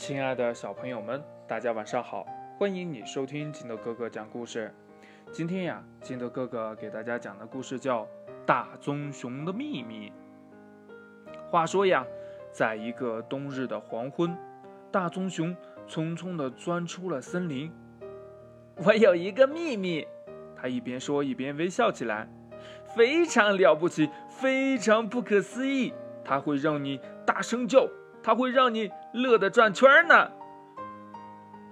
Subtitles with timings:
[0.00, 2.26] 亲爱的小朋友们，大家晚上好！
[2.58, 4.74] 欢迎你收听金德哥哥讲故事。
[5.30, 8.04] 今天呀，金德哥哥给大家讲的故事叫
[8.46, 10.10] 《大棕熊的秘密》。
[11.50, 12.02] 话说呀，
[12.50, 14.34] 在一个冬日的黄昏，
[14.90, 15.54] 大棕熊
[15.86, 17.70] 匆匆地钻出了森林。
[18.76, 20.08] 我有一个秘密，
[20.56, 22.26] 他一边说一边微笑起来，
[22.96, 25.92] 非常了不起，非常不可思议，
[26.24, 27.86] 它会让你大声叫。
[28.22, 30.30] 它会让你乐得转圈呢。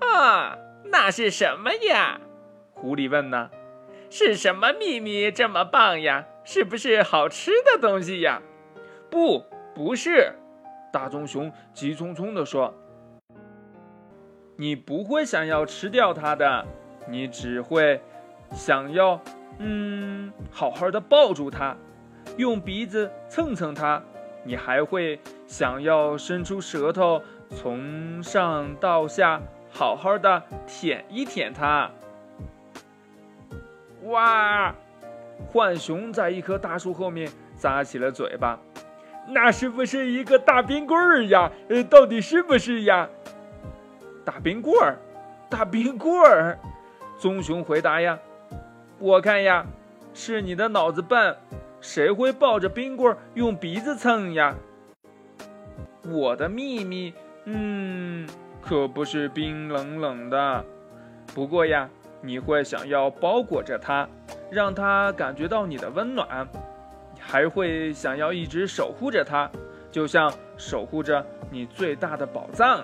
[0.00, 2.20] 啊，那是什么呀？
[2.72, 3.50] 狐狸问呢。
[4.10, 6.26] 是什么秘密这么棒呀？
[6.44, 8.40] 是不是好吃的东西呀？
[9.10, 10.32] 不，不是。
[10.92, 12.72] 大棕熊急匆匆地说
[14.56, 16.64] ：“你不会想要吃掉它的，
[17.08, 18.00] 你只会
[18.52, 19.20] 想要，
[19.58, 21.76] 嗯，好好的抱住它，
[22.36, 24.00] 用鼻子蹭蹭它。”
[24.44, 29.40] 你还会想要伸出舌头，从上到下
[29.72, 31.90] 好好的舔一舔它。
[34.04, 34.74] 哇！
[35.50, 37.28] 浣熊在一棵大树后面
[37.58, 38.58] 咂起了嘴巴，
[39.26, 41.50] 那是不是一个大冰棍儿呀？
[41.68, 43.08] 呃，到底是不是呀？
[44.24, 44.96] 大冰棍儿，
[45.50, 46.58] 大冰棍儿。
[47.18, 48.18] 棕熊回答呀
[48.98, 49.64] ：“我看呀，
[50.12, 51.36] 是你的脑子笨。”
[51.84, 54.54] 谁会抱着冰棍用鼻子蹭呀？
[56.02, 57.12] 我的秘密，
[57.44, 58.26] 嗯，
[58.62, 60.64] 可不是冰冷冷的。
[61.34, 61.90] 不过呀，
[62.22, 64.08] 你会想要包裹着它，
[64.50, 66.48] 让它感觉到你的温暖，
[67.20, 69.50] 还会想要一直守护着它，
[69.92, 72.82] 就像守护着你最大的宝藏。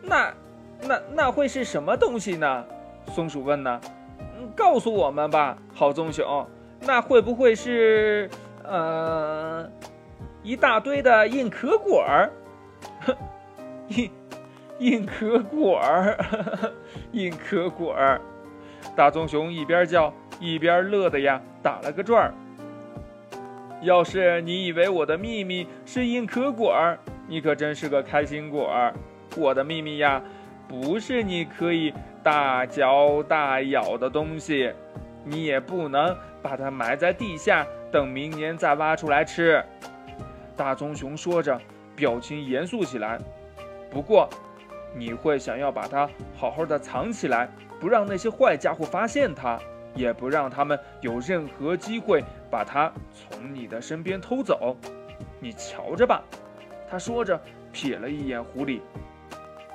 [0.00, 0.32] 那，
[0.82, 2.64] 那那会是什么东西呢？
[3.08, 3.80] 松鼠问呢。
[4.56, 6.46] 告诉我们吧，好棕熊，
[6.80, 8.28] 那会不会是
[8.64, 9.68] 呃
[10.42, 12.30] 一大堆的硬壳果儿？
[13.88, 14.10] 硬
[14.78, 16.18] 硬壳果儿，
[17.12, 18.20] 硬壳果儿。
[18.94, 22.34] 大棕熊一边叫一边乐的呀，打了个转儿。
[23.82, 26.98] 要是你以为我的秘密是硬壳果儿，
[27.28, 28.92] 你可真是个开心果儿。
[29.36, 30.20] 我的秘密呀，
[30.68, 31.92] 不是你可以。
[32.20, 34.70] 大嚼大咬的东西，
[35.24, 39.64] 你也不能把它埋在地下，等明年再挖出来吃。
[40.54, 41.58] 大棕熊说着，
[41.96, 43.18] 表情严肃起来。
[43.88, 44.28] 不过，
[44.94, 47.48] 你会想要把它好好的藏起来，
[47.80, 49.58] 不让那些坏家伙发现它，
[49.94, 54.76] 也不让他们有任何机会把它从你的身边偷走。
[55.40, 56.22] 你瞧着吧，
[56.90, 57.40] 他说着，
[57.72, 58.80] 瞥了一眼狐狸。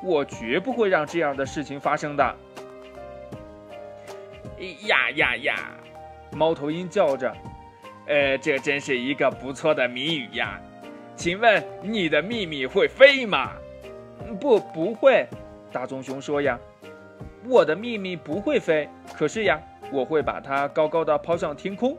[0.03, 2.35] 我绝不会让这样的事情发生的。
[4.87, 5.55] 呀呀呀！
[6.31, 7.33] 猫头鹰叫着
[8.07, 10.59] ：“呃，这真是一个不错的谜语呀。
[11.15, 13.51] 请问你的秘密会飞吗
[14.39, 15.25] ？”“不，不会。”
[15.71, 16.59] 大棕熊说：“呀，
[17.47, 18.89] 我的秘密不会飞。
[19.17, 19.59] 可是呀，
[19.91, 21.97] 我会把它高高的抛向天空，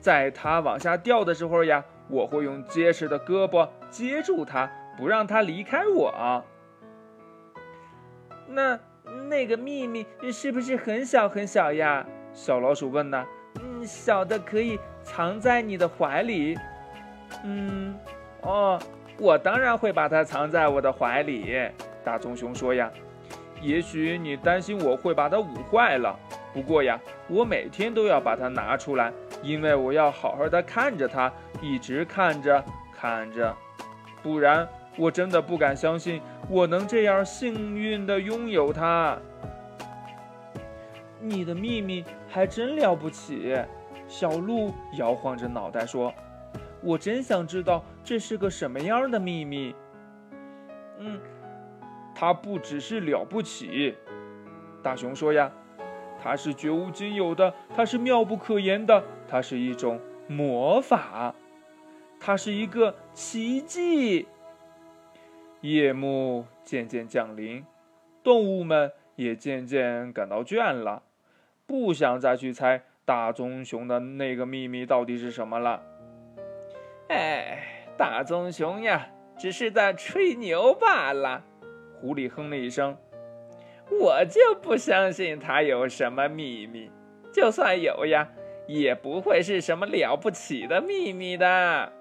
[0.00, 6.44] 在它往下掉的时候呀，我会用结实的胳膊接住它，不让它离开我。”
[8.48, 8.78] 那。
[9.28, 12.04] 那个秘密是不是很小很小呀？
[12.32, 13.24] 小老鼠问呢。
[13.60, 16.58] 嗯，小的可以藏在你的怀里。
[17.44, 17.96] 嗯，
[18.42, 18.78] 哦，
[19.18, 21.56] 我当然会把它藏在我的怀里。
[22.04, 22.90] 大棕熊说呀。
[23.60, 26.18] 也许你担心我会把它捂坏了，
[26.52, 31.32] 不过呀，我每天都要把它拿出来，因为我要好好的看着它，
[31.62, 33.54] 一直看着看着，
[34.20, 34.68] 不然。
[34.96, 39.18] 我真的不敢相信，我能这样幸运的拥有它。
[41.20, 43.56] 你的秘密还真了不起，
[44.06, 46.12] 小鹿摇晃着脑袋说
[46.80, 49.74] ：“我真想知道这是个什么样的秘密。”
[50.98, 51.20] 嗯，
[52.14, 53.94] 它不只是了不起，
[54.82, 55.50] 大熊说呀，
[56.22, 61.34] 它是绝无仅有的，它是妙不可言的，它是一种魔法，
[62.20, 64.26] 它是一个奇迹。
[65.62, 67.64] 夜幕渐渐降临，
[68.22, 71.02] 动物们也渐渐感到倦了，
[71.66, 75.82] 不想再去猜大棕熊的那个秘密到底是什么了。
[77.08, 79.08] 哎，大棕熊呀，
[79.38, 81.44] 只是在吹牛罢了。
[82.00, 82.96] 狐狸哼了一声
[83.90, 86.90] ：“我就不相信他有什么秘密，
[87.32, 88.28] 就算有呀，
[88.66, 91.92] 也不会是什么了不起的秘密的。”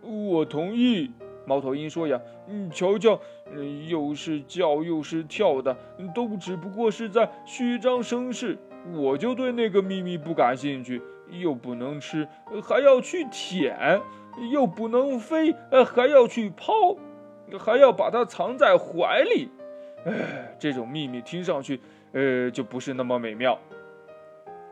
[0.00, 1.12] 我同意。
[1.46, 3.18] 猫头鹰说：“呀，你瞧瞧，
[3.88, 5.76] 又是叫又是跳的，
[6.14, 8.58] 都只不过是在虚张声势。
[8.94, 12.26] 我就对那个秘密不感兴趣，又不能吃，
[12.62, 14.00] 还要去舔，
[14.50, 15.54] 又不能飞，
[15.86, 16.96] 还要去抛，
[17.58, 19.50] 还要把它藏在怀里。
[20.06, 21.80] 哎，这种秘密听上去，
[22.12, 23.58] 呃，就不是那么美妙。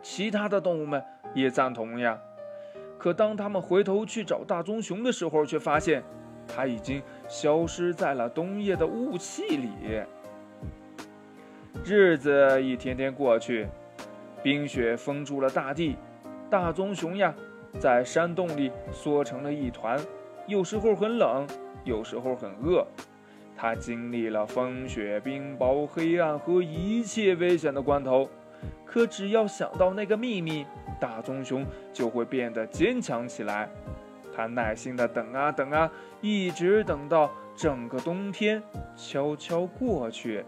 [0.00, 1.02] 其他的动物们
[1.34, 2.18] 也赞同呀。
[2.96, 6.02] 可当他们回头去找大棕熊的时候，却发现
[6.48, 9.70] 它已经消失在了冬夜的雾气里。
[11.84, 13.68] 日子一天天过去，
[14.42, 15.96] 冰雪封住了大地，
[16.50, 17.32] 大棕熊呀，
[17.78, 20.00] 在山洞里缩成了一团，
[20.46, 21.46] 有时候很冷，
[21.84, 22.84] 有时候很饿。
[23.56, 28.28] 它经历了风雪、冰雹、黑暗和一切危险的关头，
[28.84, 30.64] 可只要想到那个秘密。
[31.00, 33.68] 大棕熊就会变得坚强起来。
[34.38, 35.90] 他耐心地等啊等啊，
[36.20, 38.62] 一直等到整个冬天
[38.94, 40.44] 悄悄过去。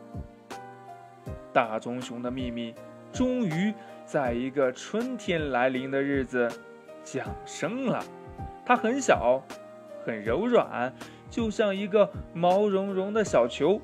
[1.52, 2.72] 大棕熊的秘密
[3.12, 3.74] 终于
[4.06, 6.48] 在一个春天来临的日子
[7.02, 8.00] 降生了。
[8.64, 9.42] 它很小，
[10.06, 10.94] 很柔软，
[11.28, 13.80] 就像一个毛茸茸的小球。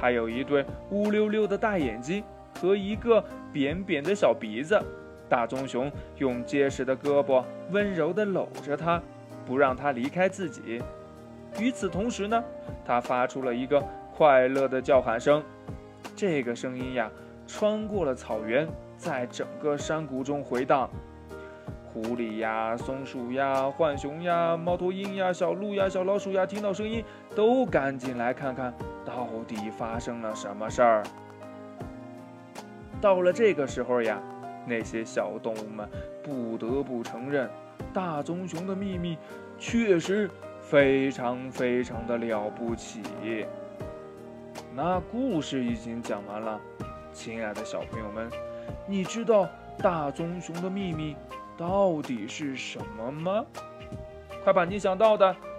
[0.00, 2.24] 它有一对乌溜溜的大眼睛
[2.58, 4.82] 和一个扁扁的小鼻子。
[5.28, 9.02] 大棕熊用结实的胳膊温柔地搂着它，
[9.46, 10.82] 不让它离开自己。
[11.58, 12.42] 与此同时呢，
[12.84, 13.82] 它发出了一个
[14.16, 15.42] 快乐的叫喊声。
[16.16, 17.10] 这个声音呀，
[17.46, 20.90] 穿过了草原，在整个山谷中回荡。
[21.92, 27.04] 狐狸呀、松鼠呀、浣熊呀、猫头鹰呀、小鹿呀、小老鼠呀，听到声音
[27.36, 28.74] 都赶紧来看看
[29.04, 31.02] 到底发生了什么事儿。
[33.00, 34.20] 到了这个时候呀。
[34.66, 35.86] 那些小动物们
[36.22, 37.50] 不得不承认，
[37.94, 39.16] 大棕熊的秘密
[39.56, 40.28] 确实
[40.60, 43.00] 非常非常的了不起。
[44.74, 46.60] 那故事已经讲完了，
[47.12, 48.28] 亲爱的小朋友们，
[48.88, 49.48] 你知道
[49.78, 51.14] 大棕熊的秘密
[51.56, 53.46] 到底是什么吗？
[54.42, 55.34] 快把你想到的。